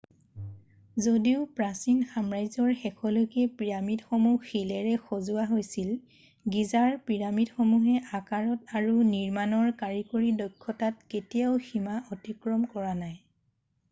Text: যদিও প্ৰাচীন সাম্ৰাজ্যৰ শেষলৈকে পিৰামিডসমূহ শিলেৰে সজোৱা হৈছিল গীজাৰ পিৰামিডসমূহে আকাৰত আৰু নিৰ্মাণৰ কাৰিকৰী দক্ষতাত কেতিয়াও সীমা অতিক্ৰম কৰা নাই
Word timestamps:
যদিও 1.07 1.41
প্ৰাচীন 1.57 1.97
সাম্ৰাজ্যৰ 2.13 2.71
শেষলৈকে 2.83 3.43
পিৰামিডসমূহ 3.59 4.47
শিলেৰে 4.53 4.95
সজোৱা 5.11 5.45
হৈছিল 5.51 5.93
গীজাৰ 6.57 6.97
পিৰামিডসমূহে 7.11 8.01
আকাৰত 8.23 8.77
আৰু 8.81 8.97
নিৰ্মাণৰ 9.13 9.71
কাৰিকৰী 9.85 10.33
দক্ষতাত 10.43 11.09
কেতিয়াও 11.15 11.55
সীমা 11.69 12.03
অতিক্ৰম 12.19 12.67
কৰা 12.77 12.97
নাই 13.07 13.19